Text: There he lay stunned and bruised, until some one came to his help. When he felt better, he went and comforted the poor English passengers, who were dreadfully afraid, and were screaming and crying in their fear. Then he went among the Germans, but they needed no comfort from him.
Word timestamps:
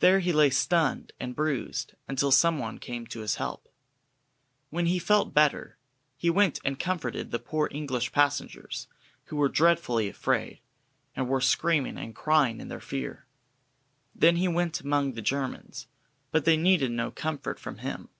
There 0.00 0.18
he 0.20 0.34
lay 0.34 0.50
stunned 0.50 1.12
and 1.18 1.34
bruised, 1.34 1.94
until 2.06 2.30
some 2.30 2.58
one 2.58 2.78
came 2.78 3.06
to 3.06 3.20
his 3.20 3.36
help. 3.36 3.72
When 4.68 4.84
he 4.84 4.98
felt 4.98 5.32
better, 5.32 5.78
he 6.14 6.28
went 6.28 6.60
and 6.62 6.78
comforted 6.78 7.30
the 7.30 7.38
poor 7.38 7.66
English 7.72 8.12
passengers, 8.12 8.86
who 9.24 9.36
were 9.36 9.48
dreadfully 9.48 10.08
afraid, 10.08 10.60
and 11.14 11.26
were 11.26 11.40
screaming 11.40 11.96
and 11.96 12.14
crying 12.14 12.60
in 12.60 12.68
their 12.68 12.80
fear. 12.82 13.24
Then 14.14 14.36
he 14.36 14.46
went 14.46 14.82
among 14.82 15.12
the 15.14 15.22
Germans, 15.22 15.86
but 16.30 16.44
they 16.44 16.58
needed 16.58 16.90
no 16.90 17.10
comfort 17.10 17.58
from 17.58 17.78
him. 17.78 18.10